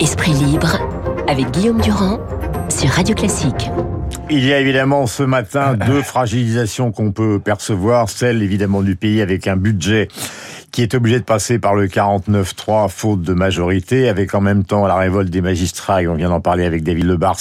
Esprit 0.00 0.32
libre 0.32 0.78
avec 1.28 1.50
Guillaume 1.52 1.80
Durand 1.80 2.18
sur 2.68 2.88
Radio 2.90 3.14
Classique. 3.14 3.70
Il 4.30 4.44
y 4.44 4.52
a 4.52 4.58
évidemment 4.58 5.06
ce 5.06 5.22
matin 5.22 5.74
deux 5.74 6.02
fragilisations 6.02 6.90
qu'on 6.90 7.12
peut 7.12 7.38
percevoir, 7.38 8.08
celle 8.08 8.42
évidemment 8.42 8.82
du 8.82 8.96
pays 8.96 9.22
avec 9.22 9.46
un 9.46 9.56
budget 9.56 10.08
qui 10.74 10.82
est 10.82 10.92
obligé 10.94 11.20
de 11.20 11.24
passer 11.24 11.60
par 11.60 11.76
le 11.76 11.86
49-3 11.86 12.88
faute 12.88 13.22
de 13.22 13.32
majorité, 13.32 14.08
avec 14.08 14.34
en 14.34 14.40
même 14.40 14.64
temps 14.64 14.88
la 14.88 14.96
révolte 14.96 15.30
des 15.30 15.40
magistrats, 15.40 16.02
et 16.02 16.08
on 16.08 16.16
vient 16.16 16.30
d'en 16.30 16.40
parler 16.40 16.64
avec 16.64 16.82
David 16.82 17.04
Lebars, 17.04 17.38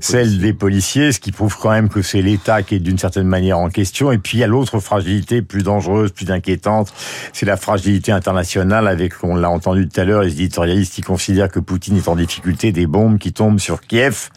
celle 0.00 0.40
des 0.40 0.52
policiers, 0.52 1.12
ce 1.12 1.20
qui 1.20 1.30
prouve 1.30 1.56
quand 1.56 1.70
même 1.70 1.88
que 1.88 2.02
c'est 2.02 2.20
l'État 2.20 2.64
qui 2.64 2.74
est 2.74 2.78
d'une 2.80 2.98
certaine 2.98 3.28
manière 3.28 3.60
en 3.60 3.68
question. 3.68 4.10
Et 4.10 4.18
puis 4.18 4.38
il 4.38 4.40
y 4.40 4.44
a 4.44 4.48
l'autre 4.48 4.80
fragilité 4.80 5.40
plus 5.40 5.62
dangereuse, 5.62 6.10
plus 6.10 6.32
inquiétante, 6.32 6.92
c'est 7.32 7.46
la 7.46 7.56
fragilité 7.56 8.10
internationale, 8.10 8.88
avec, 8.88 9.22
on 9.22 9.36
l'a 9.36 9.50
entendu 9.50 9.88
tout 9.88 10.00
à 10.00 10.04
l'heure, 10.04 10.22
les 10.22 10.32
éditorialistes 10.32 10.94
qui 10.94 11.02
considèrent 11.02 11.50
que 11.50 11.60
Poutine 11.60 11.96
est 11.96 12.08
en 12.08 12.16
difficulté, 12.16 12.72
des 12.72 12.88
bombes 12.88 13.18
qui 13.18 13.32
tombent 13.32 13.60
sur 13.60 13.82
Kiev. 13.82 14.30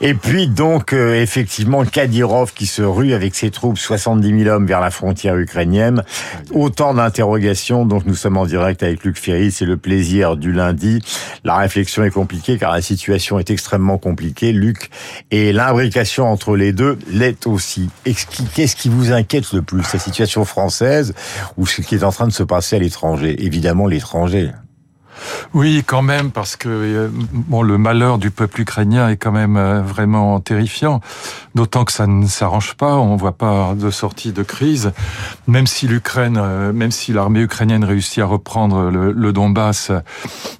Et 0.00 0.14
puis 0.14 0.48
donc 0.48 0.94
euh, 0.94 1.14
effectivement 1.20 1.84
Kadyrov 1.84 2.54
qui 2.54 2.66
se 2.66 2.82
rue 2.82 3.12
avec 3.12 3.36
ses 3.36 3.50
troupes, 3.50 3.78
70 3.78 4.44
000 4.44 4.50
hommes 4.50 4.66
vers 4.66 4.80
la 4.80 4.90
frontière 4.90 5.36
ukrainienne. 5.36 6.02
Autant 6.50 6.94
d'interrogations. 6.94 7.51
Donc 7.84 8.06
nous 8.06 8.14
sommes 8.14 8.38
en 8.38 8.46
direct 8.46 8.82
avec 8.82 9.04
Luc 9.04 9.18
Ferry. 9.18 9.50
C'est 9.50 9.66
le 9.66 9.76
plaisir 9.76 10.36
du 10.36 10.52
lundi. 10.52 11.00
La 11.44 11.56
réflexion 11.56 12.02
est 12.02 12.10
compliquée 12.10 12.56
car 12.56 12.72
la 12.72 12.80
situation 12.80 13.38
est 13.38 13.50
extrêmement 13.50 13.98
compliquée. 13.98 14.52
Luc 14.52 14.90
et 15.30 15.52
l'imbrication 15.52 16.24
entre 16.26 16.56
les 16.56 16.72
deux 16.72 16.98
l'est 17.10 17.46
aussi. 17.46 17.90
Qu'est-ce 18.04 18.76
qui 18.76 18.88
vous 18.88 19.12
inquiète 19.12 19.52
le 19.52 19.62
plus, 19.62 19.84
la 19.92 19.98
situation 19.98 20.44
française 20.44 21.14
ou 21.58 21.66
ce 21.66 21.82
qui 21.82 21.94
est 21.94 22.04
en 22.04 22.12
train 22.12 22.26
de 22.26 22.32
se 22.32 22.42
passer 22.42 22.76
à 22.76 22.78
l'étranger? 22.78 23.36
Évidemment 23.44 23.86
l'étranger. 23.86 24.50
Oui, 25.54 25.82
quand 25.86 26.02
même, 26.02 26.30
parce 26.30 26.56
que 26.56 26.68
euh, 26.68 27.08
bon, 27.12 27.62
le 27.62 27.78
malheur 27.78 28.18
du 28.18 28.30
peuple 28.30 28.62
ukrainien 28.62 29.08
est 29.08 29.16
quand 29.16 29.32
même 29.32 29.56
euh, 29.56 29.82
vraiment 29.82 30.40
terrifiant. 30.40 31.00
D'autant 31.54 31.84
que 31.84 31.92
ça 31.92 32.06
ne 32.06 32.26
s'arrange 32.26 32.74
pas, 32.74 32.96
on 32.96 33.14
ne 33.14 33.18
voit 33.18 33.36
pas 33.36 33.74
de 33.74 33.90
sortie 33.90 34.32
de 34.32 34.42
crise. 34.42 34.92
Même 35.46 35.66
si 35.66 35.88
euh, 35.88 36.72
l'armée 37.08 37.40
ukrainienne 37.40 37.84
réussit 37.84 38.18
à 38.20 38.26
reprendre 38.26 38.90
le, 38.90 39.32
Donbass, 39.32 39.92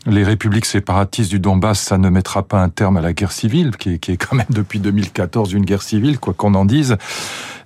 les 0.06 0.24
républiques 0.24 0.66
séparatistes 0.66 1.30
du 1.30 1.38
Donbass, 1.38 1.80
ça 1.80 1.98
ne 1.98 2.08
mettra 2.08 2.42
pas 2.42 2.60
un 2.62 2.68
terme 2.68 2.96
à 2.96 3.00
la 3.00 3.12
guerre 3.12 3.32
civile, 3.32 3.76
qui 3.76 3.94
est 3.94 4.16
quand 4.16 4.36
même 4.36 4.46
depuis 4.50 4.80
2014 4.80 5.52
une 5.52 5.64
guerre 5.64 5.82
civile, 5.82 6.18
quoi 6.18 6.34
qu'on 6.34 6.54
en 6.54 6.64
dise. 6.64 6.96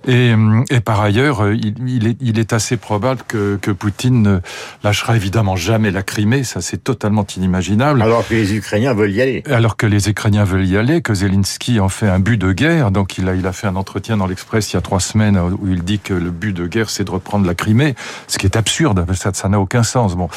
Et, 0.07 0.33
et, 0.69 0.79
par 0.79 1.01
ailleurs, 1.01 1.51
il, 1.51 1.75
il, 1.87 2.07
est, 2.07 2.17
il, 2.21 2.39
est, 2.39 2.53
assez 2.53 2.77
probable 2.77 3.21
que, 3.27 3.57
que, 3.61 3.71
Poutine 3.71 4.21
ne 4.21 4.39
lâchera 4.83 5.15
évidemment 5.17 5.57
jamais 5.57 5.91
la 5.91 6.01
Crimée. 6.01 6.43
Ça, 6.43 6.61
c'est 6.61 6.83
totalement 6.83 7.25
inimaginable. 7.35 8.01
Alors 8.01 8.25
que 8.25 8.33
les 8.33 8.55
Ukrainiens 8.55 8.93
veulent 8.93 9.11
y 9.11 9.21
aller. 9.21 9.43
Alors 9.49 9.75
que 9.75 9.85
les 9.85 10.09
Ukrainiens 10.09 10.45
veulent 10.45 10.65
y 10.65 10.77
aller, 10.77 11.01
que 11.01 11.13
Zelensky 11.13 11.81
en 11.81 11.89
fait 11.89 12.07
un 12.07 12.19
but 12.19 12.37
de 12.37 12.53
guerre. 12.53 12.91
Donc 12.91 13.17
il 13.17 13.27
a, 13.27 13.35
il 13.35 13.45
a 13.45 13.51
fait 13.51 13.67
un 13.67 13.75
entretien 13.75 14.17
dans 14.17 14.27
l'Express 14.27 14.71
il 14.71 14.75
y 14.75 14.77
a 14.77 14.81
trois 14.81 15.01
semaines 15.01 15.37
où 15.37 15.67
il 15.67 15.83
dit 15.83 15.99
que 15.99 16.13
le 16.13 16.31
but 16.31 16.53
de 16.53 16.67
guerre, 16.67 16.89
c'est 16.89 17.03
de 17.03 17.11
reprendre 17.11 17.45
la 17.45 17.53
Crimée, 17.53 17.95
ce 18.27 18.37
qui 18.37 18.45
est 18.45 18.55
absurde. 18.55 19.05
Ça, 19.13 19.31
ça 19.33 19.49
n'a 19.49 19.59
aucun 19.59 19.83
sens. 19.83 20.15
Bon. 20.15 20.29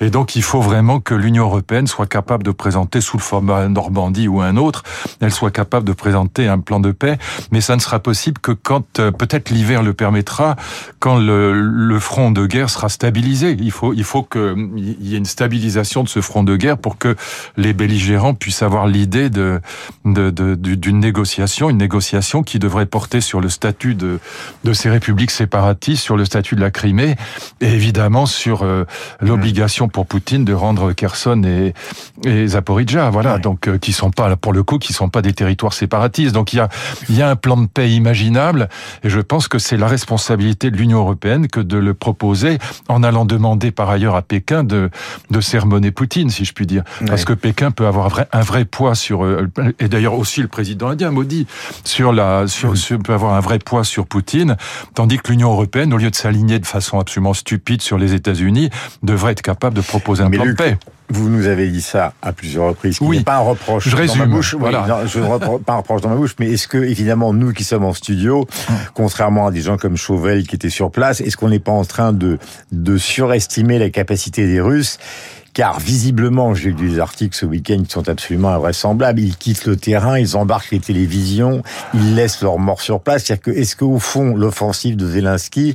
Et 0.00 0.10
donc 0.10 0.36
il 0.36 0.42
faut 0.42 0.60
vraiment 0.60 1.00
que 1.00 1.14
l'Union 1.14 1.44
européenne 1.44 1.86
soit 1.86 2.06
capable 2.06 2.44
de 2.44 2.52
présenter 2.52 3.00
sous 3.00 3.16
le 3.16 3.22
format 3.22 3.68
Normandie 3.68 4.28
ou 4.28 4.40
un 4.40 4.56
autre, 4.56 4.84
elle 5.20 5.32
soit 5.32 5.50
capable 5.50 5.86
de 5.86 5.92
présenter 5.92 6.46
un 6.46 6.58
plan 6.58 6.80
de 6.80 6.92
paix. 6.92 7.18
Mais 7.50 7.60
ça 7.60 7.74
ne 7.74 7.80
sera 7.80 7.98
possible 7.98 8.38
que 8.40 8.52
quand 8.52 9.00
peut-être 9.16 9.50
l'hiver 9.50 9.82
le 9.82 9.94
permettra, 9.94 10.56
quand 10.98 11.18
le, 11.18 11.52
le, 11.52 11.98
front 11.98 12.30
de 12.30 12.46
guerre 12.46 12.70
sera 12.70 12.88
stabilisé. 12.88 13.56
Il 13.58 13.70
faut, 13.70 13.92
il 13.92 14.04
faut 14.04 14.22
qu'il 14.22 14.96
y 15.00 15.14
ait 15.14 15.18
une 15.18 15.24
stabilisation 15.24 16.04
de 16.04 16.08
ce 16.08 16.20
front 16.20 16.42
de 16.42 16.56
guerre 16.56 16.78
pour 16.78 16.98
que 16.98 17.16
les 17.56 17.72
belligérants 17.72 18.34
puissent 18.34 18.62
avoir 18.62 18.86
l'idée 18.86 19.30
de, 19.30 19.60
de, 20.04 20.30
de, 20.30 20.54
d'une 20.54 21.00
négociation, 21.00 21.70
une 21.70 21.78
négociation 21.78 22.42
qui 22.42 22.58
devrait 22.58 22.86
porter 22.86 23.20
sur 23.20 23.40
le 23.40 23.48
statut 23.48 23.94
de, 23.94 24.18
de 24.64 24.72
ces 24.72 24.90
républiques 24.90 25.30
séparatistes, 25.30 26.02
sur 26.02 26.16
le 26.16 26.24
statut 26.24 26.54
de 26.56 26.60
la 26.60 26.70
Crimée, 26.70 27.16
et 27.60 27.72
évidemment 27.72 28.26
sur 28.26 28.62
euh, 28.62 28.84
l'obligation 29.20 29.88
pour 29.88 30.06
Poutine 30.06 30.44
de 30.44 30.52
rendre 30.52 30.92
Kherson 30.92 31.42
et, 31.44 31.74
et 32.24 32.46
Zaporizhia, 32.48 33.10
voilà, 33.10 33.38
donc 33.38 33.68
euh, 33.68 33.78
qui 33.78 33.92
sont 33.92 34.10
pas, 34.10 34.36
pour 34.36 34.52
le 34.52 34.62
coup, 34.62 34.78
qui 34.78 34.92
sont 34.92 35.08
pas 35.08 35.22
des 35.22 35.32
territoires 35.32 35.72
séparatistes. 35.72 36.32
Donc 36.32 36.52
il 36.52 36.56
y 36.56 36.60
a, 36.60 36.68
il 37.08 37.16
y 37.16 37.22
a 37.22 37.28
un 37.28 37.36
plan 37.36 37.56
de 37.56 37.66
paix 37.66 37.90
imaginable, 37.90 38.68
et 39.02 39.08
je 39.08 39.20
pense 39.20 39.48
que 39.48 39.58
c'est 39.58 39.76
la 39.76 39.86
responsabilité 39.86 40.70
de 40.70 40.76
l'Union 40.76 40.98
européenne 40.98 41.48
que 41.48 41.60
de 41.60 41.76
le 41.76 41.94
proposer 41.94 42.58
en 42.88 43.02
allant 43.02 43.24
demander 43.24 43.70
par 43.70 43.90
ailleurs 43.90 44.16
à 44.16 44.22
Pékin 44.22 44.64
de, 44.64 44.90
de 45.30 45.40
sermonner 45.40 45.90
Poutine, 45.90 46.30
si 46.30 46.44
je 46.44 46.52
puis 46.52 46.66
dire. 46.66 46.82
Ouais. 47.00 47.08
Parce 47.08 47.24
que 47.24 47.32
Pékin 47.32 47.70
peut 47.70 47.86
avoir 47.86 48.06
un 48.06 48.08
vrai, 48.08 48.28
un 48.32 48.42
vrai 48.42 48.64
poids 48.64 48.94
sur, 48.94 49.24
euh, 49.24 49.48
et 49.78 49.88
d'ailleurs 49.88 50.14
aussi 50.14 50.42
le 50.42 50.48
président 50.48 50.88
indien, 50.88 51.10
Modi, 51.10 51.46
sur 51.84 52.12
la, 52.12 52.46
sur, 52.46 52.76
sur, 52.76 52.98
peut 52.98 53.14
avoir 53.14 53.34
un 53.34 53.40
vrai 53.40 53.58
poids 53.58 53.84
sur 53.84 54.06
Poutine, 54.06 54.56
tandis 54.94 55.18
que 55.18 55.30
l'Union 55.30 55.50
européenne, 55.50 55.92
au 55.92 55.96
lieu 55.96 56.10
de 56.10 56.16
s'aligner 56.16 56.58
de 56.58 56.66
façon 56.66 56.98
absolument 56.98 57.34
stupide 57.34 57.82
sur 57.82 57.98
les 57.98 58.14
États-Unis, 58.14 58.70
devrait 59.02 59.32
être 59.32 59.42
capable 59.42 59.76
de 59.76 59.82
proposer 59.82 60.22
un 60.22 60.28
Mais 60.28 60.36
plan 60.36 60.46
de 60.46 60.52
paix. 60.52 60.78
Vous 61.08 61.28
nous 61.28 61.46
avez 61.46 61.68
dit 61.68 61.80
ça 61.82 62.14
à 62.22 62.32
plusieurs 62.32 62.66
reprises. 62.66 62.98
Oui. 63.00 63.22
pas 63.22 63.36
un 63.36 63.40
reproche 63.40 63.88
je 63.88 63.96
résume, 63.96 64.18
dans 64.18 64.26
ma 64.26 64.34
bouche. 64.34 64.54
Voilà. 64.54 64.82
Oui, 64.82 64.88
non, 64.88 65.06
je 65.06 65.20
ne 65.20 65.58
pas 65.64 65.72
un 65.72 65.76
reproche 65.76 66.00
dans 66.00 66.08
ma 66.08 66.16
bouche, 66.16 66.34
mais 66.40 66.50
est-ce 66.50 66.66
que, 66.68 66.78
évidemment, 66.78 67.32
nous 67.32 67.52
qui 67.52 67.64
sommes 67.64 67.84
en 67.84 67.92
studio, 67.92 68.46
contrairement 68.94 69.46
à 69.46 69.50
des 69.50 69.60
gens 69.60 69.76
comme 69.76 69.96
Chauvel 69.96 70.46
qui 70.46 70.56
étaient 70.56 70.70
sur 70.70 70.90
place, 70.90 71.20
est-ce 71.20 71.36
qu'on 71.36 71.48
n'est 71.48 71.58
pas 71.58 71.72
en 71.72 71.84
train 71.84 72.12
de, 72.12 72.38
de 72.72 72.96
surestimer 72.96 73.78
la 73.78 73.90
capacité 73.90 74.46
des 74.46 74.60
Russes 74.60 74.98
car 75.56 75.80
visiblement, 75.80 76.54
j'ai 76.54 76.70
lu 76.70 76.90
des 76.90 76.98
articles 76.98 77.34
ce 77.34 77.46
week-end 77.46 77.82
qui 77.82 77.90
sont 77.90 78.10
absolument 78.10 78.50
invraisemblables. 78.50 79.20
Ils 79.20 79.38
quittent 79.38 79.64
le 79.64 79.76
terrain, 79.76 80.18
ils 80.18 80.36
embarquent 80.36 80.70
les 80.70 80.80
télévisions, 80.80 81.62
ils 81.94 82.14
laissent 82.14 82.42
leurs 82.42 82.58
morts 82.58 82.82
sur 82.82 83.00
place. 83.00 83.24
C'est-à-dire 83.24 83.42
que, 83.42 83.50
est-ce 83.52 83.74
qu'au 83.74 83.98
fond, 83.98 84.36
l'offensive 84.36 84.96
de 84.96 85.08
Zelensky 85.08 85.74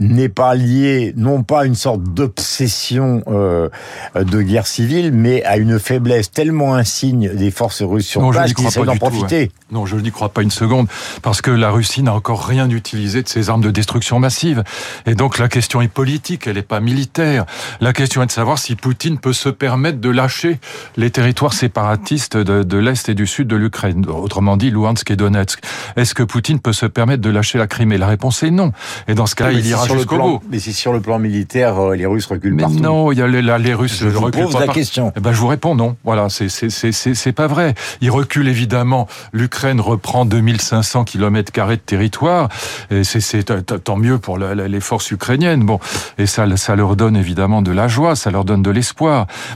n'est 0.00 0.30
pas 0.30 0.54
liée, 0.54 1.12
non 1.18 1.42
pas 1.42 1.60
à 1.60 1.64
une 1.66 1.74
sorte 1.74 2.02
d'obsession 2.02 3.22
euh, 3.28 3.68
de 4.14 4.40
guerre 4.40 4.66
civile, 4.66 5.12
mais 5.12 5.44
à 5.44 5.58
une 5.58 5.78
faiblesse 5.78 6.30
tellement 6.30 6.74
insigne 6.74 7.28
des 7.34 7.50
forces 7.50 7.82
russes 7.82 8.06
sur 8.06 8.22
non, 8.22 8.30
place 8.30 8.54
qu'ils 8.54 8.68
essaient 8.68 8.82
d'en 8.84 8.96
profiter 8.96 9.48
tout, 9.48 9.52
ouais. 9.52 9.70
Non, 9.70 9.84
je 9.84 9.96
n'y 9.96 10.10
crois 10.10 10.30
pas 10.30 10.40
une 10.40 10.50
seconde, 10.50 10.88
parce 11.20 11.42
que 11.42 11.50
la 11.50 11.70
Russie 11.70 12.02
n'a 12.02 12.14
encore 12.14 12.46
rien 12.46 12.70
utilisé 12.70 13.22
de 13.22 13.28
ses 13.28 13.50
armes 13.50 13.60
de 13.60 13.70
destruction 13.70 14.18
massive. 14.18 14.64
Et 15.04 15.14
donc 15.14 15.36
la 15.36 15.48
question 15.48 15.82
est 15.82 15.88
politique, 15.88 16.46
elle 16.46 16.56
n'est 16.56 16.62
pas 16.62 16.80
militaire. 16.80 17.44
La 17.82 17.92
question 17.92 18.22
est 18.22 18.26
de 18.26 18.32
savoir 18.32 18.58
si 18.58 18.76
Poutine 18.76 19.09
peut 19.18 19.32
se 19.32 19.48
permettre 19.48 20.00
de 20.00 20.10
lâcher 20.10 20.58
les 20.96 21.10
territoires 21.10 21.52
séparatistes 21.52 22.36
de, 22.36 22.62
de 22.62 22.78
l'Est 22.78 23.08
et 23.08 23.14
du 23.14 23.26
Sud 23.26 23.48
de 23.48 23.56
l'Ukraine, 23.56 24.06
autrement 24.08 24.56
dit 24.56 24.70
Luhansk 24.70 25.10
et 25.10 25.16
Donetsk. 25.16 25.60
Est-ce 25.96 26.14
que 26.14 26.22
Poutine 26.22 26.60
peut 26.60 26.72
se 26.72 26.86
permettre 26.86 27.22
de 27.22 27.30
lâcher 27.30 27.58
la 27.58 27.66
Crimée? 27.66 27.98
La 27.98 28.06
réponse 28.06 28.42
est 28.42 28.50
non. 28.50 28.72
Et 29.08 29.14
dans 29.14 29.26
ce 29.26 29.34
cas-là, 29.34 29.52
il 29.52 29.66
ira 29.66 29.86
jusqu'au 29.86 30.18
bout. 30.18 30.40
Mais 30.50 30.58
si 30.58 30.72
sur 30.72 30.92
le 30.92 31.00
plan 31.00 31.18
militaire, 31.18 31.78
euh, 31.78 31.96
les 31.96 32.06
Russes 32.06 32.26
reculent 32.26 32.54
mais 32.54 32.62
partout. 32.62 32.80
non, 32.80 33.12
il 33.12 33.18
y 33.18 33.22
a 33.22 33.26
les, 33.26 33.42
là, 33.42 33.58
les 33.58 33.74
Russes 33.74 33.98
je 34.00 34.16
reculent 34.16 34.44
pose 34.44 34.52
pas 34.52 34.60
la 34.60 34.66
par... 34.66 34.74
question. 34.74 35.12
Eh 35.16 35.20
ben, 35.20 35.32
je 35.32 35.38
vous 35.38 35.48
réponds 35.48 35.74
non. 35.74 35.96
Voilà, 36.04 36.28
c'est 36.28 36.48
c'est 36.48 37.32
pas 37.32 37.46
vrai. 37.46 37.74
Ils 38.00 38.10
reculent 38.10 38.48
évidemment. 38.48 39.08
L'Ukraine 39.32 39.80
reprend 39.80 40.24
2500 40.24 41.04
km 41.04 41.52
carrés 41.52 41.76
de 41.76 41.82
territoire. 41.82 42.48
Et 42.90 43.04
c'est 43.04 43.44
tant 43.84 43.96
mieux 43.96 44.18
pour 44.18 44.38
la, 44.38 44.54
la, 44.54 44.68
les 44.68 44.80
forces 44.80 45.10
ukrainiennes. 45.10 45.64
Bon, 45.64 45.78
et 46.18 46.26
ça, 46.26 46.44
ça 46.56 46.76
leur 46.76 46.96
donne 46.96 47.16
évidemment 47.16 47.62
de 47.62 47.72
la 47.72 47.88
joie, 47.88 48.16
ça 48.16 48.30
leur 48.30 48.44
donne 48.44 48.62
de 48.62 48.70
l'espoir. 48.70 48.99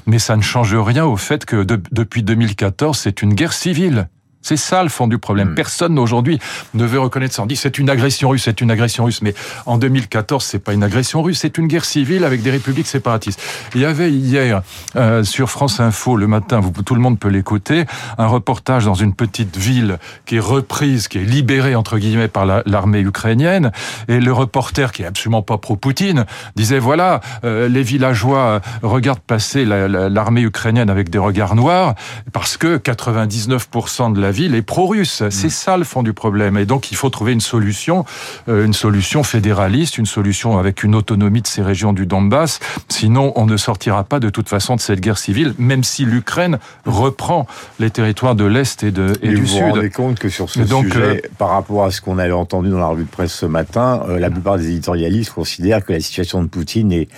Mais 0.06 0.19
ça 0.19 0.37
ne 0.37 0.43
change 0.43 0.75
rien 0.75 1.05
au 1.05 1.16
fait 1.16 1.44
que 1.44 1.62
de, 1.62 1.81
depuis 1.93 2.22
2014, 2.22 2.99
c'est 2.99 3.22
une 3.22 3.34
guerre 3.34 3.53
civile. 3.53 4.09
C'est 4.44 4.59
ça 4.59 4.82
le 4.82 4.91
fond 4.91 5.06
du 5.06 5.16
problème. 5.16 5.50
Mmh. 5.50 5.55
Personne 5.55 5.99
aujourd'hui 5.99 6.38
ne 6.75 6.84
veut 6.84 7.00
reconnaître 7.00 7.34
ça. 7.34 7.43
On 7.43 7.47
dit 7.47 7.56
c'est 7.56 7.78
une 7.78 7.88
agression 7.88 8.28
russe, 8.28 8.43
c'est 8.44 8.60
une 8.60 8.71
agression 8.71 9.05
russe. 9.05 9.22
Mais 9.22 9.34
en 9.65 9.78
2014, 9.78 10.44
c'est 10.44 10.59
pas 10.59 10.75
une 10.75 10.84
agression 10.84 11.22
russe, 11.22 11.38
c'est 11.41 11.56
une 11.56 11.66
guerre 11.66 11.87
civile 11.87 12.25
avec 12.25 12.43
des 12.43 12.50
républiques 12.50 12.87
séparatistes. 12.87 13.41
Il 13.75 13.81
y 13.81 13.87
avait 13.87 14.12
hier 14.12 14.61
euh, 14.96 15.25
sur 15.25 15.49
France 15.49 15.81
Info 15.81 16.17
le 16.17 16.26
matin, 16.26 16.61
vous, 16.61 16.70
tout 16.82 16.94
le 16.94 17.00
monde 17.00 17.19
peut 17.19 17.29
l'écouter, 17.29 17.87
un 18.19 18.26
reportage 18.26 18.85
dans 18.85 18.94
une 18.94 19.14
petite 19.14 19.56
ville 19.56 19.99
qui 20.26 20.37
est 20.37 20.41
reprise, 20.41 21.08
qui 21.08 21.19
est 21.19 21.25
libérée 21.25 21.75
entre 21.75 21.97
guillemets 21.97 22.29
par 22.29 22.44
l'armée 22.44 23.02
la, 23.02 23.08
ukrainienne. 23.08 23.73
Et 24.08 24.20
le 24.20 24.32
reporter, 24.32 24.93
qui 24.93 25.05
est 25.05 25.06
absolument 25.06 25.40
pas 25.40 25.56
pro-Poutine, 25.56 26.26
disait 26.55 26.79
voilà, 26.79 27.20
euh, 27.44 27.67
les 27.67 27.82
villageois 27.82 28.61
regardent 28.82 29.20
passer 29.20 29.64
l'armée 29.64 30.43
la, 30.43 30.47
ukrainienne 30.47 30.90
avec 30.90 31.08
des 31.08 31.19
regards 31.19 31.55
noirs 31.55 31.94
parce 32.32 32.58
que 32.58 32.76
99% 32.76 34.12
de 34.12 34.20
la 34.20 34.34
ville 34.35 34.55
est 34.55 34.63
pro-russe. 34.63 35.23
C'est 35.31 35.47
mmh. 35.47 35.51
ça 35.51 35.77
le 35.79 35.85
fond 35.85 36.03
du 36.03 36.13
problème. 36.13 36.59
Et 36.59 36.67
donc 36.67 36.91
il 36.91 36.97
faut 36.97 37.09
trouver 37.09 37.33
une 37.33 37.41
solution, 37.41 38.05
euh, 38.49 38.67
une 38.67 38.75
solution 38.75 39.23
fédéraliste, 39.23 39.97
une 39.97 40.07
solution 40.07 40.59
avec 40.59 40.83
une 40.83 40.95
autonomie 40.95 41.41
de 41.41 41.47
ces 41.47 41.63
régions 41.63 41.93
du 41.93 42.07
Donbass. 42.07 42.61
Sinon, 42.89 43.33
on 43.37 43.47
ne 43.47 43.57
sortira 43.57 44.05
pas 44.05 44.21
de 44.21 44.29
toute 44.31 44.49
façon 44.49 44.77
de 44.77 44.81
cette 44.81 45.01
guerre 45.01 45.19
civile, 45.19 45.55
même 45.59 45.85
si 45.85 46.05
l'Ukraine 46.05 46.59
reprend 46.85 47.47
les 47.79 47.91
territoires 47.91 48.35
de 48.35 48.45
l'Est 48.45 48.83
et, 48.83 48.91
de, 48.91 49.13
et 49.23 49.29
Mais 49.29 49.35
du 49.35 49.43
vous 49.43 49.47
Sud. 49.47 49.61
Vous 49.61 49.69
vous 49.69 49.75
rendez 49.75 49.91
compte 49.91 50.19
que 50.19 50.29
sur 50.29 50.51
ce 50.51 50.61
donc, 50.61 50.87
sujet, 50.87 51.01
euh, 51.25 51.29
par 51.39 51.51
rapport 51.51 51.85
à 51.85 51.91
ce 51.91 52.01
qu'on 52.01 52.19
avait 52.19 52.33
entendu 52.33 52.71
dans 52.71 52.79
la 52.79 52.87
revue 52.87 53.05
de 53.05 53.11
presse 53.11 53.33
ce 53.33 53.47
matin, 53.47 54.03
euh, 54.09 54.19
la 54.19 54.31
plupart 54.31 54.59
des 54.59 54.71
éditorialistes 54.71 55.33
considèrent 55.33 55.85
que 55.85 55.93
la 55.93 56.01
situation 56.01 56.43
de 56.43 56.49
Poutine 56.49 56.93
est 56.93 57.09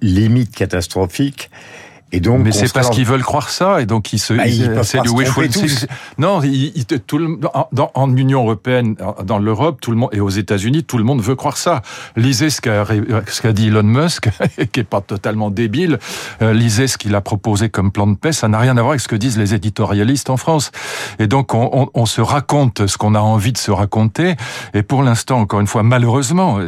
limite 0.00 0.54
catastrophique 0.54 1.50
Et 2.14 2.20
donc, 2.20 2.42
mais 2.44 2.52
c'est 2.52 2.72
parce 2.72 2.90
qu'ils 2.90 3.06
veulent 3.06 3.24
croire 3.24 3.50
ça, 3.50 3.80
et 3.80 3.86
donc 3.86 4.12
ils 4.12 4.20
se, 4.20 4.34
bah, 4.34 4.84
c'est 4.84 5.00
du 5.00 5.08
wishful 5.08 5.48
Non, 6.16 6.40
tout 7.08 7.18
le, 7.18 7.40
dans, 7.72 7.90
en 7.92 8.16
Union 8.16 8.42
européenne, 8.42 8.94
dans 9.24 9.38
l'Europe, 9.38 9.80
tout 9.80 9.90
le 9.90 9.96
monde 9.96 10.10
et 10.12 10.20
aux 10.20 10.30
États-Unis, 10.30 10.84
tout 10.84 10.96
le 10.96 11.02
monde 11.02 11.20
veut 11.20 11.34
croire 11.34 11.56
ça. 11.56 11.82
Lisez 12.14 12.50
ce 12.50 12.60
qu'a 12.60 12.84
ce 13.26 13.42
qu'a 13.42 13.52
dit 13.52 13.66
Elon 13.66 13.82
Musk, 13.82 14.28
qui 14.72 14.80
est 14.80 14.84
pas 14.84 15.00
totalement 15.00 15.50
débile. 15.50 15.98
Euh, 16.40 16.52
lisez 16.52 16.86
ce 16.86 16.98
qu'il 16.98 17.16
a 17.16 17.20
proposé 17.20 17.68
comme 17.68 17.90
plan 17.90 18.06
de 18.06 18.14
paix. 18.14 18.30
Ça 18.30 18.46
n'a 18.46 18.60
rien 18.60 18.76
à 18.76 18.80
voir 18.80 18.90
avec 18.90 19.00
ce 19.00 19.08
que 19.08 19.16
disent 19.16 19.36
les 19.36 19.52
éditorialistes 19.52 20.30
en 20.30 20.36
France. 20.36 20.70
Et 21.18 21.26
donc 21.26 21.52
on, 21.52 21.68
on, 21.72 21.88
on 21.94 22.06
se 22.06 22.20
raconte 22.20 22.86
ce 22.86 22.96
qu'on 22.96 23.16
a 23.16 23.20
envie 23.20 23.52
de 23.52 23.58
se 23.58 23.72
raconter. 23.72 24.36
Et 24.72 24.84
pour 24.84 25.02
l'instant, 25.02 25.40
encore 25.40 25.58
une 25.58 25.66
fois, 25.66 25.82
malheureusement, 25.82 26.60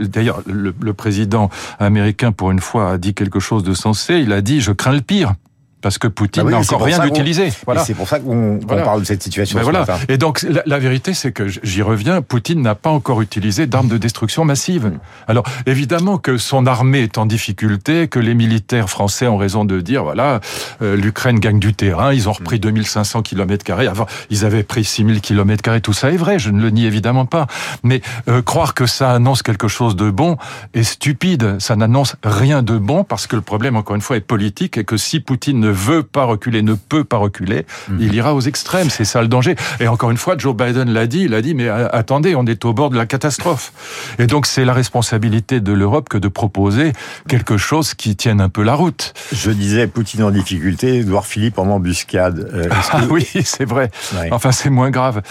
d'ailleurs 0.00 0.42
le, 0.46 0.74
le 0.80 0.94
président 0.94 1.48
américain 1.78 2.32
pour 2.32 2.50
une 2.50 2.60
fois 2.60 2.90
a 2.90 2.98
dit 2.98 3.14
quelque 3.14 3.38
chose 3.38 3.62
de 3.62 3.72
sensé. 3.72 4.16
Il 4.16 4.32
a 4.32 4.40
dit 4.40 4.60
je 4.60 4.72
crains 4.80 4.92
le 4.92 5.02
pire 5.02 5.34
parce 5.80 5.98
que 5.98 6.08
Poutine 6.08 6.44
bah 6.44 6.50
n'a 6.50 6.58
encore 6.58 6.82
rien 6.82 7.04
utilisé. 7.04 7.52
Voilà. 7.64 7.84
C'est 7.84 7.94
pour 7.94 8.08
ça 8.08 8.20
qu'on 8.20 8.58
parle 8.66 9.00
de 9.00 9.06
cette 9.06 9.22
situation. 9.22 9.60
Voilà. 9.62 9.84
Et 10.08 10.18
donc 10.18 10.44
la, 10.66 10.78
vérité, 10.78 11.14
c'est 11.14 11.32
que 11.32 11.48
j'y 11.48 11.82
reviens. 11.82 12.22
Poutine 12.22 12.62
n'a 12.62 12.74
pas 12.74 12.90
encore 12.90 13.22
utilisé 13.22 13.66
d'armes 13.66 13.88
de 13.88 13.98
destruction 13.98 14.44
massive. 14.44 14.92
Alors 15.26 15.44
évidemment 15.66 16.18
que 16.18 16.38
son 16.38 16.66
armée 16.66 17.00
est 17.00 17.18
en 17.18 17.26
difficulté, 17.26 18.08
que 18.08 18.18
les 18.18 18.34
militaires 18.34 18.88
français 18.88 19.26
ont 19.26 19.36
raison 19.36 19.64
de 19.64 19.80
dire 19.80 20.04
voilà, 20.04 20.40
euh, 20.82 20.96
l'Ukraine 20.96 21.38
gagne 21.38 21.58
du 21.58 21.74
terrain. 21.74 22.12
Ils 22.12 22.28
ont 22.28 22.32
repris 22.32 22.60
2500 22.60 23.20
mm. 23.20 23.22
km. 23.22 23.70
Avant, 23.88 24.06
ils 24.30 24.44
avaient 24.44 24.62
pris 24.62 24.84
6000 24.84 25.20
km. 25.20 25.78
Tout 25.80 25.92
ça 25.92 26.10
est 26.10 26.16
vrai. 26.16 26.38
Je 26.38 26.50
ne 26.50 26.60
le 26.60 26.70
nie 26.70 26.86
évidemment 26.86 27.26
pas. 27.26 27.46
Mais 27.82 28.02
euh, 28.28 28.42
croire 28.42 28.74
que 28.74 28.86
ça 28.86 29.12
annonce 29.12 29.42
quelque 29.42 29.68
chose 29.68 29.96
de 29.96 30.10
bon 30.10 30.36
est 30.74 30.82
stupide. 30.82 31.58
Ça 31.58 31.76
n'annonce 31.76 32.16
rien 32.22 32.62
de 32.62 32.76
bon 32.76 33.04
parce 33.04 33.26
que 33.26 33.36
le 33.36 33.42
problème, 33.42 33.76
encore 33.76 33.96
une 33.96 34.02
fois, 34.02 34.16
est 34.16 34.20
politique 34.20 34.78
et 34.78 34.84
que 34.84 34.96
si 34.96 35.20
Poutine 35.20 35.60
ne 35.60 35.69
ne 35.70 35.74
veut 35.74 36.02
pas 36.02 36.24
reculer, 36.24 36.62
ne 36.62 36.74
peut 36.74 37.04
pas 37.04 37.16
reculer, 37.16 37.66
mhm. 37.88 37.98
il 38.00 38.14
ira 38.14 38.34
aux 38.34 38.40
extrêmes. 38.40 38.90
C'est 38.90 39.04
ça 39.04 39.22
le 39.22 39.28
danger. 39.28 39.54
Et 39.78 39.88
encore 39.88 40.10
une 40.10 40.16
fois, 40.16 40.36
Joe 40.36 40.54
Biden 40.54 40.92
l'a 40.92 41.06
dit, 41.06 41.22
il 41.22 41.34
a 41.34 41.42
dit, 41.42 41.54
mais 41.54 41.68
euh, 41.68 41.88
attendez, 41.92 42.34
on 42.34 42.44
est 42.46 42.64
au 42.64 42.72
bord 42.72 42.90
de 42.90 42.96
la 42.96 43.06
catastrophe. 43.06 43.72
Et 44.18 44.26
donc, 44.26 44.46
c'est 44.46 44.64
la 44.64 44.72
responsabilité 44.72 45.60
de 45.60 45.72
l'Europe 45.72 46.08
que 46.08 46.18
de 46.18 46.28
proposer 46.28 46.92
quelque 47.28 47.56
chose 47.56 47.94
qui 47.94 48.16
tienne 48.16 48.40
un 48.40 48.48
peu 48.48 48.62
la 48.62 48.74
route. 48.74 49.14
Je 49.32 49.50
disais 49.50 49.86
Poutine 49.86 50.24
en 50.24 50.30
difficulté, 50.30 50.98
Edouard 50.98 51.26
Philippe 51.26 51.58
en 51.58 51.68
embuscade. 51.68 52.50
Euh, 52.52 52.68
ah 52.92 53.02
oui, 53.10 53.26
c'est 53.44 53.64
vrai. 53.64 53.90
Enfin, 54.30 54.52
c'est 54.52 54.70
moins 54.70 54.90
grave. 54.90 55.22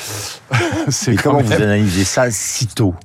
c'est 0.90 1.16
comment 1.16 1.42
vous 1.42 1.54
analysez 1.54 2.04
ça 2.04 2.32
si 2.32 2.68
tôt? 2.68 2.96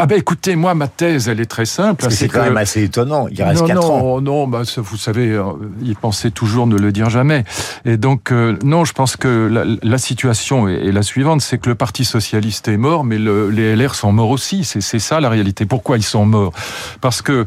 Ah 0.00 0.06
ben 0.06 0.16
écoutez, 0.16 0.54
moi 0.54 0.74
ma 0.74 0.86
thèse, 0.86 1.28
elle 1.28 1.40
est 1.40 1.46
très 1.46 1.66
simple. 1.66 2.06
C'est 2.10 2.28
quand 2.28 2.44
même 2.44 2.56
assez 2.56 2.84
étonnant. 2.84 3.26
Il 3.28 3.42
reste 3.42 3.66
non, 3.68 3.82
ans. 3.82 4.20
Non, 4.20 4.46
bah, 4.46 4.62
vous 4.76 4.96
savez, 4.96 5.32
euh, 5.32 5.42
il 5.82 5.96
pensait 5.96 6.30
toujours 6.30 6.68
ne 6.68 6.76
le 6.76 6.92
dire 6.92 7.10
jamais. 7.10 7.42
Et 7.84 7.96
donc 7.96 8.30
euh, 8.30 8.56
non, 8.62 8.84
je 8.84 8.92
pense 8.92 9.16
que 9.16 9.78
la, 9.82 9.98
situation 9.98 10.68
est, 10.68 10.92
la 10.92 11.02
suivante, 11.02 11.40
c'est 11.40 11.58
que 11.58 11.68
le 11.68 11.74
Parti 11.74 12.04
socialiste 12.04 12.68
est 12.68 12.76
mort, 12.76 13.02
mais 13.02 13.18
les 13.18 13.74
LR 13.74 13.96
sont 13.96 14.12
morts 14.12 14.30
aussi. 14.30 14.62
C'est 14.62 15.00
ça 15.00 15.18
la 15.18 15.28
réalité. 15.28 15.66
Pourquoi 15.66 15.96
ils 15.96 16.04
sont 16.04 16.24
morts? 16.24 16.52
Parce 17.00 17.20
que 17.20 17.44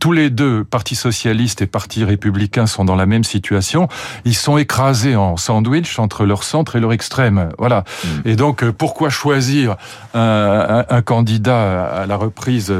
tous 0.00 0.12
les 0.12 0.30
deux, 0.30 0.64
Parti 0.64 0.96
socialiste 0.96 1.60
et 1.60 1.66
Parti 1.66 2.04
républicain, 2.04 2.66
sont 2.66 2.86
dans 2.86 2.96
la 2.96 3.04
même 3.04 3.22
situation. 3.22 3.86
Ils 4.24 4.34
sont 4.34 4.56
écrasés 4.56 5.14
en 5.14 5.36
sandwich 5.36 5.98
entre 5.98 6.24
leur 6.24 6.42
centre 6.42 6.76
et 6.76 6.80
leur 6.80 6.92
extrême. 6.92 7.50
Voilà. 7.58 7.84
Mm. 8.02 8.08
Et 8.24 8.36
donc, 8.36 8.64
euh, 8.64 8.72
pourquoi 8.72 9.10
choisir 9.10 9.76
un, 10.14 10.84
un, 10.88 11.02
candidat 11.02 11.84
à 11.84 12.06
la 12.06 12.16
reprise 12.16 12.72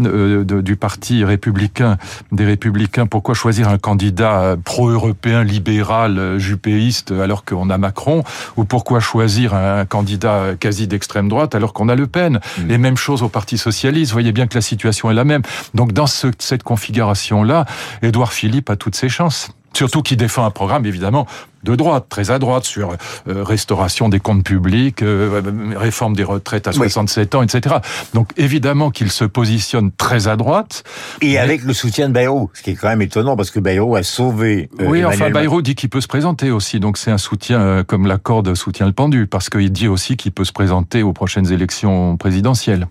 euh, 0.00 0.44
du 0.44 0.76
Parti 0.76 1.24
républicain, 1.24 1.96
des 2.30 2.44
républicains? 2.44 3.06
Pourquoi 3.06 3.34
choisir 3.34 3.70
un 3.70 3.78
candidat 3.78 4.56
pro-européen, 4.62 5.44
libéral, 5.44 6.38
jupéiste, 6.38 7.10
alors 7.10 7.46
qu'on 7.46 7.70
a 7.70 7.78
Macron? 7.78 8.22
Ou 8.58 8.64
pourquoi 8.64 9.00
choisir 9.00 9.54
un 9.54 9.86
candidat 9.86 10.54
quasi 10.60 10.86
d'extrême 10.86 11.30
droite 11.30 11.54
alors 11.54 11.72
qu'on 11.72 11.88
a 11.88 11.94
Le 11.94 12.06
Pen? 12.06 12.40
Mm. 12.58 12.70
Et 12.70 12.76
même 12.76 12.98
chose 12.98 13.22
au 13.22 13.30
Parti 13.30 13.56
socialiste. 13.56 14.10
Vous 14.10 14.16
voyez 14.16 14.32
bien 14.32 14.46
que 14.46 14.54
la 14.54 14.60
situation 14.60 15.10
est 15.10 15.14
la 15.14 15.24
même. 15.24 15.42
Donc, 15.72 15.92
dans 15.92 16.06
ce, 16.06 16.26
cette 16.38 16.65
configuration-là, 16.66 17.64
Édouard 18.02 18.34
Philippe 18.34 18.68
a 18.68 18.76
toutes 18.76 18.96
ses 18.96 19.08
chances. 19.08 19.50
Surtout 19.76 20.00
qu'il 20.00 20.16
défend 20.16 20.46
un 20.46 20.50
programme, 20.50 20.86
évidemment, 20.86 21.26
de 21.62 21.74
droite, 21.74 22.06
très 22.08 22.30
à 22.30 22.38
droite, 22.38 22.64
sur 22.64 22.92
euh, 23.28 23.44
restauration 23.44 24.08
des 24.08 24.20
comptes 24.20 24.42
publics, 24.42 25.02
euh, 25.02 25.42
réforme 25.76 26.16
des 26.16 26.24
retraites 26.24 26.66
à 26.66 26.72
67 26.72 27.34
ans, 27.34 27.42
etc. 27.42 27.76
Donc 28.14 28.30
évidemment 28.38 28.90
qu'il 28.90 29.10
se 29.10 29.26
positionne 29.26 29.92
très 29.92 30.28
à 30.28 30.36
droite. 30.36 30.82
Et 31.20 31.36
avec 31.36 31.62
le 31.62 31.74
soutien 31.74 32.08
de 32.08 32.14
Bayrou, 32.14 32.48
ce 32.54 32.62
qui 32.62 32.70
est 32.70 32.74
quand 32.74 32.88
même 32.88 33.02
étonnant, 33.02 33.36
parce 33.36 33.50
que 33.50 33.60
Bayrou 33.60 33.96
a 33.96 34.02
sauvé... 34.02 34.70
Euh, 34.80 34.86
oui, 34.86 35.04
enfin 35.04 35.28
Bayrou 35.28 35.60
dit 35.60 35.74
qu'il 35.74 35.90
peut 35.90 36.00
se 36.00 36.08
présenter 36.08 36.50
aussi, 36.50 36.80
donc 36.80 36.96
c'est 36.96 37.10
un 37.10 37.18
soutien 37.18 37.84
comme 37.84 38.06
la 38.06 38.16
corde 38.16 38.54
soutient 38.54 38.86
le 38.86 38.92
pendu, 38.92 39.26
parce 39.26 39.50
qu'il 39.50 39.70
dit 39.70 39.88
aussi 39.88 40.16
qu'il 40.16 40.32
peut 40.32 40.44
se 40.44 40.52
présenter 40.52 41.02
aux 41.02 41.12
prochaines 41.12 41.52
élections 41.52 42.16
présidentielles. 42.16 42.86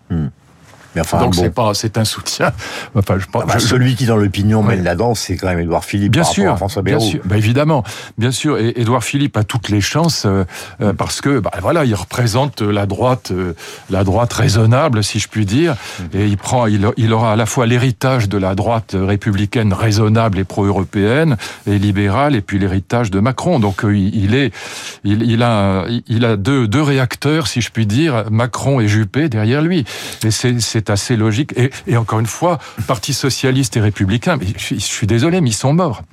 Donc 1.19 1.35
c'est 1.35 1.53
pas, 1.53 1.73
c'est 1.73 1.97
un 1.97 2.05
soutien. 2.05 2.51
Enfin, 2.95 3.17
je, 3.19 3.25
ah 3.33 3.43
bah, 3.47 3.59
celui 3.59 3.95
qui 3.95 4.05
dans 4.05 4.15
l'opinion 4.15 4.63
mène 4.63 4.83
la 4.83 4.95
danse, 4.95 5.19
c'est 5.19 5.35
quand 5.35 5.47
même 5.47 5.59
Édouard 5.59 5.83
Philippe. 5.83 6.11
Bien 6.11 6.23
sûr, 6.23 6.51
à 6.51 6.57
François 6.57 6.81
bien 6.81 6.99
sûr, 6.99 7.21
bah, 7.25 7.37
évidemment, 7.37 7.83
bien 8.17 8.31
sûr. 8.31 8.57
Et 8.57 8.79
Édouard 8.79 9.03
Philippe 9.03 9.37
a 9.37 9.43
toutes 9.43 9.69
les 9.69 9.81
chances 9.81 10.25
euh, 10.25 10.45
euh, 10.81 10.93
parce 10.93 11.21
que, 11.21 11.39
bah, 11.39 11.51
voilà, 11.61 11.85
il 11.85 11.95
représente 11.95 12.61
la 12.61 12.85
droite, 12.85 13.31
euh, 13.31 13.53
la 13.89 14.03
droite 14.03 14.31
raisonnable, 14.33 15.03
si 15.03 15.19
je 15.19 15.27
puis 15.27 15.45
dire, 15.45 15.73
mm-hmm. 15.73 16.17
et 16.17 16.27
il 16.27 16.37
prend, 16.37 16.67
il, 16.67 16.87
il 16.97 17.13
aura 17.13 17.33
à 17.33 17.35
la 17.35 17.45
fois 17.45 17.65
l'héritage 17.65 18.29
de 18.29 18.37
la 18.37 18.55
droite 18.55 18.95
républicaine 18.97 19.73
raisonnable 19.73 20.39
et 20.39 20.43
pro-européenne 20.43 21.37
et 21.67 21.77
libérale, 21.77 22.35
et 22.35 22.41
puis 22.41 22.59
l'héritage 22.59 23.11
de 23.11 23.19
Macron. 23.19 23.59
Donc 23.59 23.81
il 23.83 24.35
est, 24.35 24.53
il, 25.03 25.23
il 25.23 25.43
a, 25.43 25.85
il 26.07 26.25
a 26.25 26.37
deux, 26.37 26.67
deux 26.67 26.81
réacteurs, 26.81 27.47
si 27.47 27.61
je 27.61 27.71
puis 27.71 27.85
dire, 27.85 28.25
Macron 28.31 28.79
et 28.79 28.87
Juppé 28.87 29.29
derrière 29.29 29.61
lui. 29.61 29.85
Et 30.23 30.31
c'est 30.31 30.84
assez 30.89 31.15
logique. 31.15 31.53
Et, 31.87 31.97
encore 31.97 32.19
une 32.19 32.25
fois, 32.25 32.59
Parti 32.87 33.13
socialiste 33.13 33.77
et 33.77 33.81
républicain, 33.81 34.37
mais 34.37 34.47
je, 34.57 34.75
suis 34.75 35.07
désolé, 35.07 35.41
mais 35.41 35.49
ils 35.49 35.53
sont 35.53 35.73
morts. 35.73 36.03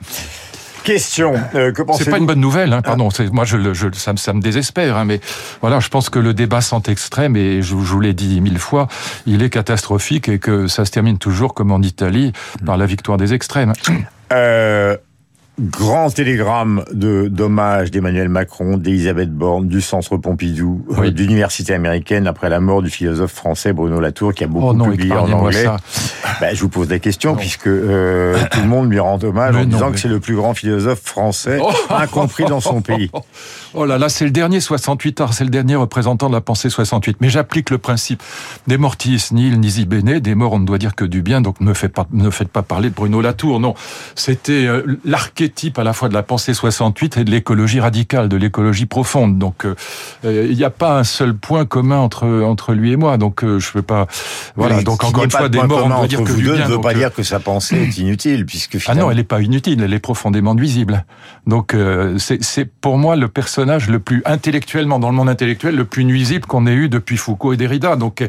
Question. 0.84 1.34
Euh, 1.54 1.72
que 1.72 1.82
C'est 1.96 2.10
pas 2.10 2.18
une 2.18 2.26
bonne 2.26 2.40
nouvelle, 2.40 2.72
hein, 2.72 2.82
pardon. 2.82 3.08
Moi, 3.30 3.44
je, 3.44 3.72
je, 3.72 3.88
ça, 3.92 4.12
ça, 4.16 4.32
me 4.32 4.40
désespère, 4.40 4.96
hein, 4.96 5.04
mais 5.04 5.20
voilà, 5.60 5.78
je 5.78 5.88
pense 5.88 6.10
que 6.10 6.18
le 6.18 6.34
débat 6.34 6.60
sans 6.60 6.82
extrême, 6.88 7.36
et 7.36 7.62
je, 7.62 7.68
je 7.68 7.74
vous 7.74 8.00
l'ai 8.00 8.14
dit 8.14 8.40
mille 8.40 8.58
fois, 8.58 8.88
il 9.26 9.42
est 9.42 9.50
catastrophique 9.50 10.28
et 10.28 10.38
que 10.40 10.66
ça 10.66 10.84
se 10.84 10.90
termine 10.90 11.18
toujours 11.18 11.54
comme 11.54 11.70
en 11.70 11.80
Italie 11.80 12.32
par 12.66 12.76
la 12.76 12.86
victoire 12.86 13.16
des 13.16 13.32
extrêmes. 13.32 13.72
Euh, 14.32 14.96
Grand 15.60 16.08
télégramme 16.08 16.82
de 16.94 17.28
d'hommage 17.28 17.90
d'Emmanuel 17.90 18.30
Macron, 18.30 18.78
d'Elisabeth 18.78 19.30
Borne, 19.30 19.68
du 19.68 19.82
Centre 19.82 20.16
Pompidou, 20.16 20.82
euh, 20.96 21.10
d'université 21.10 21.74
américaine 21.74 22.26
après 22.26 22.48
la 22.48 22.58
mort 22.58 22.80
du 22.80 22.88
philosophe 22.88 23.32
français 23.32 23.74
Bruno 23.74 24.00
Latour 24.00 24.32
qui 24.32 24.44
a 24.44 24.46
beaucoup 24.46 24.74
oh 24.80 24.90
publié 24.90 25.12
en 25.12 25.30
anglais. 25.30 25.66
Ben, 26.40 26.56
je 26.56 26.60
vous 26.62 26.70
pose 26.70 26.88
la 26.88 26.98
question 26.98 27.36
puisque 27.36 27.66
euh, 27.66 28.38
tout 28.50 28.60
le 28.60 28.66
monde 28.66 28.90
lui 28.90 28.98
rend 28.98 29.22
hommage 29.22 29.54
en 29.54 29.66
disant 29.66 29.92
que 29.92 29.98
c'est 29.98 30.08
le 30.08 30.20
plus 30.20 30.36
grand 30.36 30.54
philosophe 30.54 31.02
français, 31.04 31.58
oh. 31.62 31.70
incompris 31.90 32.44
dans 32.44 32.60
son 32.60 32.80
pays. 32.80 33.10
Oh 33.74 33.86
là 33.86 33.96
là, 33.96 34.10
c'est 34.10 34.26
le 34.26 34.30
dernier 34.30 34.60
68 34.60 35.22
art, 35.22 35.32
c'est 35.32 35.44
le 35.44 35.50
dernier 35.50 35.76
représentant 35.76 36.28
de 36.28 36.34
la 36.34 36.42
pensée 36.42 36.68
68. 36.68 37.16
Mais 37.22 37.30
j'applique 37.30 37.70
le 37.70 37.78
principe 37.78 38.22
des 38.66 38.76
mortis 38.76 39.28
nil 39.32 39.58
nisi 39.58 39.86
bene, 39.86 40.20
des 40.20 40.34
morts 40.34 40.52
on 40.52 40.58
ne 40.58 40.66
doit 40.66 40.76
dire 40.76 40.94
que 40.94 41.06
du 41.06 41.22
bien, 41.22 41.40
donc 41.40 41.58
ne 41.62 41.72
faites 41.72 41.94
pas, 41.94 42.06
ne 42.12 42.28
faites 42.28 42.50
pas 42.50 42.60
parler 42.60 42.90
de 42.90 42.94
Bruno 42.94 43.22
Latour. 43.22 43.60
Non, 43.60 43.72
c'était 44.14 44.66
euh, 44.66 44.98
l'archétype 45.06 45.41
à 45.76 45.84
la 45.84 45.92
fois 45.92 46.08
de 46.08 46.14
la 46.14 46.22
pensée 46.22 46.54
68 46.54 47.16
et 47.18 47.24
de 47.24 47.30
l'écologie 47.30 47.80
radicale, 47.80 48.28
de 48.28 48.36
l'écologie 48.36 48.86
profonde. 48.86 49.38
Donc 49.38 49.64
euh, 49.64 49.74
euh, 50.24 50.46
il 50.50 50.56
n'y 50.56 50.64
a 50.64 50.70
pas 50.70 50.98
un 50.98 51.04
seul 51.04 51.34
point 51.34 51.64
commun 51.64 51.98
entre 51.98 52.42
entre 52.42 52.72
lui 52.74 52.92
et 52.92 52.96
moi. 52.96 53.16
Donc 53.16 53.40
je 53.42 53.54
ne 53.54 53.72
peux 53.72 53.82
pas. 53.82 54.06
Voilà. 54.56 54.82
donc 54.82 55.04
encore 55.04 55.24
une 55.24 55.30
fois, 55.30 55.48
des 55.48 55.62
morts 55.62 55.86
on 55.86 56.02
ne 56.02 56.06
dire 56.06 56.22
que 56.22 56.32
du 56.32 56.42
bien. 56.42 56.56
ne 56.56 56.74
veut 56.74 56.80
pas 56.80 56.94
dire 56.94 57.12
que 57.12 57.22
sa 57.22 57.40
pensée 57.40 57.76
est 57.76 57.98
inutile, 57.98 58.46
puisque 58.46 58.78
finalement... 58.78 59.02
ah 59.02 59.04
non, 59.04 59.10
elle 59.10 59.16
n'est 59.18 59.24
pas 59.24 59.40
inutile, 59.40 59.82
elle 59.82 59.92
est 59.92 59.98
profondément 59.98 60.54
nuisible. 60.54 61.04
Donc 61.46 61.76
c'est 62.18 62.64
pour 62.64 62.98
moi 62.98 63.16
le 63.16 63.28
personnage 63.28 63.88
le 63.88 63.98
plus 63.98 64.22
intellectuellement, 64.24 64.98
dans 64.98 65.10
le 65.10 65.16
monde 65.16 65.28
intellectuel, 65.28 65.76
le 65.76 65.84
plus 65.84 66.04
nuisible 66.04 66.46
qu'on 66.46 66.66
ait 66.66 66.74
eu 66.74 66.88
depuis 66.88 67.16
Foucault 67.16 67.52
et 67.52 67.56
Derrida. 67.56 67.96
Donc, 67.96 68.22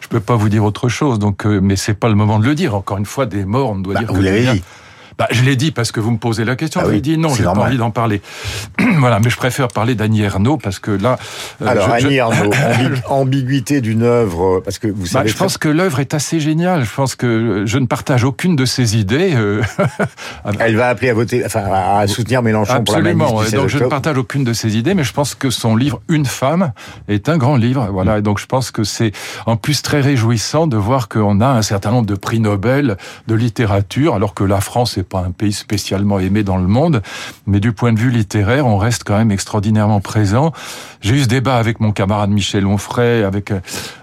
je 0.00 0.08
peux 0.08 0.20
pas 0.20 0.36
vous 0.36 0.48
dire 0.48 0.64
autre 0.64 0.88
chose. 0.88 1.18
Donc, 1.18 1.46
euh, 1.46 1.60
mais 1.62 1.76
c'est 1.76 1.94
pas 1.94 2.08
le 2.08 2.14
moment 2.14 2.38
de 2.38 2.46
le 2.46 2.54
dire. 2.54 2.74
Encore 2.74 2.98
une 2.98 3.06
fois, 3.06 3.26
des 3.26 3.44
morts, 3.44 3.70
on 3.70 3.78
doit 3.78 3.94
bah, 3.94 4.00
dire. 4.00 4.12
Vous 4.12 4.22
l'avez 4.22 4.52
dit. 4.52 4.62
Bah, 5.18 5.26
je 5.30 5.42
l'ai 5.42 5.56
dit 5.56 5.70
parce 5.70 5.92
que 5.92 6.00
vous 6.00 6.10
me 6.10 6.18
posez 6.18 6.44
la 6.44 6.56
question. 6.56 6.80
Ah 6.84 6.88
je 6.90 6.96
dit 6.98 7.18
non, 7.18 7.34
j'ai 7.34 7.44
pas 7.44 7.52
envie 7.52 7.78
d'en 7.78 7.90
parler. 7.90 8.20
voilà, 8.98 9.20
mais 9.20 9.30
je 9.30 9.36
préfère 9.36 9.68
parler 9.68 9.94
d'Annie 9.94 10.22
Ernaux 10.22 10.56
parce 10.56 10.78
que 10.78 10.90
là. 10.90 11.18
Euh, 11.62 11.66
Alors 11.66 11.90
Annie 11.90 12.16
Ernaux, 12.16 12.50
ambiguïté 13.08 13.80
d'une 13.80 14.02
œuvre, 14.02 14.60
parce 14.60 14.78
que 14.78 14.88
vous 14.88 15.02
bah, 15.02 15.08
savez. 15.08 15.28
je 15.28 15.36
pense 15.36 15.58
que 15.58 15.68
l'œuvre 15.68 16.00
est 16.00 16.14
assez 16.14 16.40
géniale. 16.40 16.84
Je 16.84 16.94
pense 16.94 17.14
que 17.14 17.64
je 17.66 17.78
ne 17.78 17.86
partage 17.86 18.24
aucune 18.24 18.56
de 18.56 18.64
ses 18.64 18.96
idées. 18.96 19.32
Euh, 19.34 19.62
Elle 20.58 20.76
va 20.76 20.88
appeler 20.88 21.10
à 21.10 21.14
voter, 21.14 21.42
enfin 21.44 21.64
à 21.72 22.06
soutenir 22.06 22.42
Mélenchon 22.42 22.74
Absolument, 22.74 23.26
pour 23.26 23.36
la 23.36 23.42
Absolument. 23.42 23.62
Donc 23.62 23.70
je 23.70 23.78
ne 23.78 23.88
partage 23.88 24.16
aucune 24.16 24.44
de 24.44 24.52
ses 24.52 24.76
idées, 24.76 24.94
mais 24.94 25.04
je 25.04 25.12
pense 25.12 25.34
que 25.34 25.50
son 25.50 25.76
livre 25.76 26.00
Une 26.08 26.26
femme 26.26 26.72
est 27.08 27.28
un 27.28 27.38
grand 27.38 27.56
livre. 27.56 27.88
Voilà, 27.92 28.18
et 28.18 28.22
donc 28.22 28.38
je 28.38 28.46
pense 28.46 28.70
que 28.70 28.84
c'est 28.84 29.12
en 29.46 29.56
plus 29.56 29.82
très 29.82 30.00
réjouissant 30.00 30.66
de 30.66 30.76
voir 30.76 31.08
qu'on 31.08 31.40
a 31.40 31.48
un 31.48 31.62
certain 31.62 31.90
nombre 31.90 32.06
de 32.06 32.14
prix 32.14 32.40
Nobel 32.40 32.96
de 33.26 33.34
littérature, 33.34 34.14
alors 34.14 34.34
que 34.34 34.44
la 34.44 34.60
France 34.60 34.98
est 34.98 34.99
c'est 35.00 35.08
pas 35.08 35.20
un 35.20 35.30
pays 35.30 35.54
spécialement 35.54 36.18
aimé 36.18 36.42
dans 36.42 36.58
le 36.58 36.66
monde, 36.66 37.00
mais 37.46 37.58
du 37.58 37.72
point 37.72 37.94
de 37.94 37.98
vue 37.98 38.10
littéraire, 38.10 38.66
on 38.66 38.76
reste 38.76 39.02
quand 39.02 39.16
même 39.16 39.30
extraordinairement 39.30 40.00
présent. 40.00 40.52
J'ai 41.00 41.14
eu 41.14 41.20
ce 41.22 41.26
débat 41.26 41.56
avec 41.56 41.80
mon 41.80 41.92
camarade 41.92 42.28
Michel 42.28 42.66
Onfray, 42.66 43.24
avec 43.24 43.50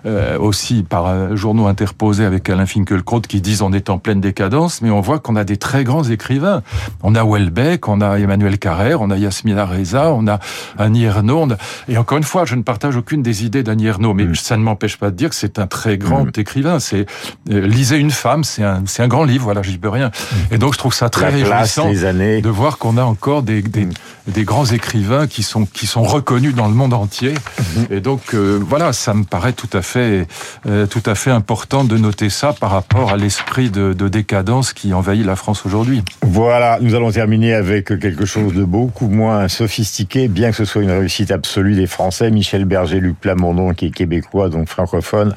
euh, 0.07 0.39
aussi 0.39 0.81
par 0.81 1.05
un 1.05 1.35
journaux 1.35 1.67
interposés 1.67 2.25
avec 2.25 2.49
Alain 2.49 2.65
Finkielkraut 2.65 3.21
qui 3.21 3.41
disent 3.41 3.61
on 3.61 3.73
est 3.73 3.91
en 3.91 3.99
pleine 3.99 4.21
décadence, 4.21 4.81
mais 4.81 4.89
on 4.89 5.01
voit 5.01 5.19
qu'on 5.19 5.35
a 5.35 5.43
des 5.43 5.57
très 5.57 5.83
grands 5.83 6.03
écrivains. 6.03 6.63
On 7.03 7.13
a 7.13 7.23
Welbeck, 7.23 7.87
on 7.87 8.01
a 8.01 8.17
Emmanuel 8.17 8.57
Carrère, 8.57 9.01
on 9.01 9.11
a 9.11 9.17
Yasmina 9.17 9.65
Reza, 9.65 10.11
on 10.13 10.27
a 10.27 10.39
Annie 10.79 11.03
Ernaux. 11.03 11.49
Et 11.87 11.99
encore 11.99 12.17
une 12.17 12.23
fois, 12.23 12.45
je 12.45 12.55
ne 12.55 12.63
partage 12.63 12.95
aucune 12.95 13.21
des 13.21 13.45
idées 13.45 13.61
d'Annie 13.61 13.85
Ernaux, 13.85 14.15
mais 14.15 14.25
ça 14.33 14.57
ne 14.57 14.63
m'empêche 14.63 14.97
pas 14.97 15.11
de 15.11 15.15
dire 15.15 15.29
que 15.29 15.35
c'est 15.35 15.59
un 15.59 15.67
très 15.67 15.99
grand 15.99 16.35
écrivain. 16.35 16.79
C'est 16.79 17.05
euh, 17.51 17.67
Lisez 17.67 17.97
une 17.97 18.09
femme, 18.09 18.43
c'est 18.43 18.63
un, 18.63 18.83
un 18.97 19.07
grand 19.07 19.25
livre, 19.25 19.43
voilà, 19.43 19.61
j'y 19.61 19.77
peux 19.77 19.89
rien. 19.89 20.09
Et 20.49 20.57
donc 20.57 20.73
je 20.73 20.79
trouve 20.79 20.86
ça 20.93 21.09
très 21.09 21.29
réjouissant 21.29 21.89
de 21.89 22.49
voir 22.49 22.77
qu'on 22.77 22.97
a 22.97 23.03
encore 23.03 23.43
des, 23.43 23.61
des, 23.61 23.87
des, 24.27 24.43
grands 24.43 24.65
écrivains 24.65 25.27
qui 25.27 25.43
sont, 25.43 25.65
qui 25.65 25.87
sont 25.87 26.03
reconnus 26.03 26.55
dans 26.55 26.67
le 26.67 26.73
monde 26.73 26.93
entier. 26.93 27.33
Mm-hmm. 27.33 27.93
Et 27.93 27.99
donc 27.99 28.33
euh, 28.33 28.59
voilà, 28.61 28.93
ça 28.93 29.13
me 29.13 29.23
paraît 29.23 29.53
tout 29.53 29.69
à 29.73 29.81
fait, 29.81 30.27
euh, 30.67 30.85
tout 30.85 31.03
à 31.05 31.15
fait 31.15 31.31
important 31.31 31.83
de 31.83 31.97
noter 31.97 32.29
ça 32.29 32.53
par 32.53 32.71
rapport 32.71 33.11
à 33.11 33.17
l'esprit 33.17 33.69
de, 33.69 33.93
de 33.93 34.07
décadence 34.07 34.73
qui 34.73 34.93
envahit 34.93 35.25
la 35.25 35.35
France 35.35 35.65
aujourd'hui. 35.65 36.03
Voilà, 36.21 36.79
nous 36.81 36.95
allons 36.95 37.11
terminer 37.11 37.53
avec 37.53 37.85
quelque 37.99 38.25
chose 38.25 38.53
de 38.53 38.63
beaucoup 38.63 39.07
moins 39.07 39.47
sophistiqué, 39.47 40.27
bien 40.27 40.51
que 40.51 40.57
ce 40.57 40.65
soit 40.65 40.81
une 40.81 40.91
réussite 40.91 41.31
absolue 41.31 41.75
des 41.75 41.87
Français. 41.87 42.31
Michel 42.31 42.65
Berger, 42.65 42.99
Luc 42.99 43.19
Plamondon, 43.19 43.73
qui 43.73 43.87
est 43.87 43.91
québécois, 43.91 44.49
donc 44.49 44.67
francophone. 44.67 45.33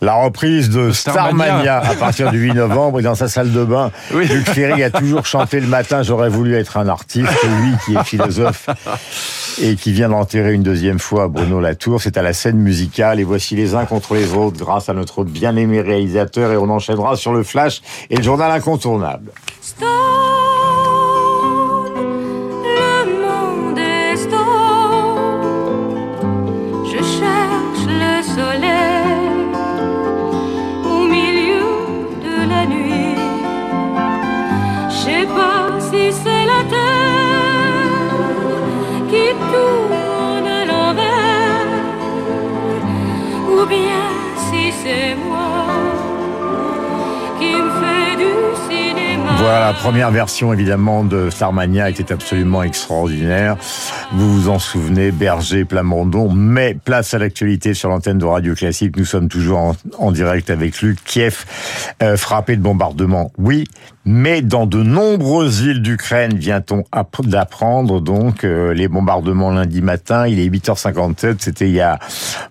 La 0.00 0.14
reprise 0.14 0.70
de 0.70 0.90
Starmania 0.90 1.78
à 1.78 1.94
partir 1.94 2.30
du 2.30 2.38
8 2.38 2.54
novembre 2.54 3.00
et 3.00 3.02
dans 3.02 3.14
sa 3.14 3.28
salle 3.28 3.52
de 3.52 3.64
bain. 3.64 3.90
Luc 4.12 4.48
Ferry 4.50 4.82
a 4.82 4.89
toujours 4.90 5.26
chanté 5.26 5.60
le 5.60 5.66
matin, 5.66 6.02
j'aurais 6.02 6.28
voulu 6.28 6.54
être 6.54 6.76
un 6.76 6.88
artiste, 6.88 7.28
lui 7.60 7.72
qui 7.84 7.94
est 7.94 8.04
philosophe 8.04 8.68
et 9.62 9.76
qui 9.76 9.92
vient 9.92 10.08
d'enterrer 10.08 10.52
une 10.52 10.62
deuxième 10.62 10.98
fois 10.98 11.28
Bruno 11.28 11.60
Latour. 11.60 12.00
C'est 12.00 12.16
à 12.16 12.22
la 12.22 12.32
scène 12.32 12.58
musicale 12.58 13.20
et 13.20 13.24
voici 13.24 13.56
les 13.56 13.74
uns 13.74 13.84
contre 13.84 14.14
les 14.14 14.32
autres 14.32 14.58
grâce 14.58 14.88
à 14.88 14.94
notre 14.94 15.24
bien-aimé 15.24 15.80
réalisateur 15.80 16.52
et 16.52 16.56
on 16.56 16.70
enchaînera 16.70 17.16
sur 17.16 17.32
le 17.32 17.42
flash 17.42 17.82
et 18.08 18.16
le 18.16 18.22
journal 18.22 18.50
incontournable. 18.50 19.32
Stop 19.60 20.39
la 49.70 49.74
première 49.74 50.10
version 50.10 50.52
évidemment 50.52 51.04
de 51.04 51.30
Starmania 51.30 51.90
était 51.90 52.12
absolument 52.12 52.64
extraordinaire. 52.64 53.56
Vous 54.10 54.32
vous 54.32 54.48
en 54.48 54.58
souvenez, 54.58 55.12
Berger, 55.12 55.64
Plamondon, 55.64 56.28
mais 56.28 56.74
place 56.74 57.14
à 57.14 57.18
l'actualité 57.18 57.72
sur 57.72 57.88
l'antenne 57.88 58.18
de 58.18 58.24
Radio 58.24 58.56
Classique. 58.56 58.96
Nous 58.96 59.04
sommes 59.04 59.28
toujours 59.28 59.76
en, 59.96 60.10
direct 60.10 60.50
avec 60.50 60.82
Luc. 60.82 60.98
Kiev, 61.04 61.44
euh, 62.02 62.16
frappé 62.16 62.56
de 62.56 62.62
bombardement, 62.62 63.30
oui, 63.38 63.68
mais 64.06 64.40
dans 64.40 64.66
de 64.66 64.82
nombreuses 64.82 65.60
villes 65.60 65.82
d'Ukraine, 65.82 66.34
vient-on 66.34 66.84
d'apprendre 67.24 68.00
donc 68.00 68.44
euh, 68.44 68.72
les 68.72 68.88
bombardements 68.88 69.50
lundi 69.50 69.82
matin? 69.82 70.26
Il 70.26 70.40
est 70.40 70.48
8h57, 70.48 71.36
c'était 71.38 71.68
il 71.68 71.74
y 71.74 71.82
a 71.82 71.98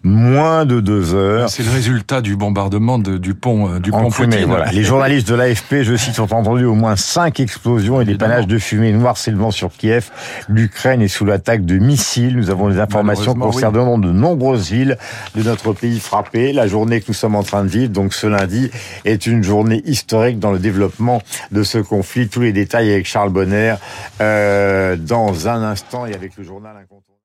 moins 0.03 0.65
de 0.65 0.79
deux 0.79 1.15
heures. 1.15 1.49
C'est 1.49 1.63
le 1.63 1.71
résultat 1.71 2.21
du 2.21 2.35
bombardement 2.35 2.99
de, 2.99 3.17
du 3.17 3.33
pont 3.33 3.67
euh, 3.67 3.79
du 3.79 3.89
pont 3.89 4.11
fumée, 4.11 4.43
voilà. 4.45 4.71
Les 4.71 4.83
journalistes 4.83 5.27
de 5.27 5.35
l'AFP, 5.35 5.81
je 5.81 5.95
cite, 5.95 6.19
ont 6.19 6.31
entendu 6.31 6.65
au 6.65 6.75
moins 6.75 6.95
cinq 6.95 7.39
explosions 7.39 7.99
et 7.99 8.05
des 8.05 8.15
panaches 8.15 8.47
de 8.47 8.59
fumée 8.59 8.91
noire 8.91 9.17
s'élevant 9.17 9.51
sur 9.51 9.71
Kiev. 9.71 10.11
L'Ukraine 10.47 11.01
est 11.01 11.07
sous 11.07 11.25
l'attaque 11.25 11.65
de 11.65 11.79
missiles. 11.79 12.37
Nous 12.37 12.51
avons 12.51 12.69
des 12.69 12.79
informations 12.79 13.33
concernant 13.33 13.97
de 13.97 14.11
nombreuses 14.11 14.69
villes 14.69 14.97
de 15.35 15.41
notre 15.41 15.73
pays 15.73 15.99
frappées. 15.99 16.53
La 16.53 16.67
journée 16.67 17.01
que 17.01 17.05
nous 17.07 17.13
sommes 17.15 17.35
en 17.35 17.43
train 17.43 17.63
de 17.63 17.69
vivre, 17.69 17.91
donc 17.91 18.13
ce 18.13 18.27
lundi, 18.27 18.69
est 19.03 19.25
une 19.25 19.43
journée 19.43 19.81
historique 19.85 20.37
dans 20.37 20.51
le 20.51 20.59
développement 20.59 21.21
de 21.51 21.63
ce 21.63 21.77
conflit. 21.77 22.27
Tous 22.29 22.41
les 22.41 22.53
détails 22.53 22.91
avec 22.91 23.05
Charles 23.05 23.31
Bonner 23.31 23.75
euh, 24.21 24.95
dans 24.95 25.47
un 25.47 25.63
instant 25.63 26.05
et 26.05 26.13
avec 26.13 26.37
le 26.37 26.43
journal 26.43 26.75
incontournable. 26.75 27.08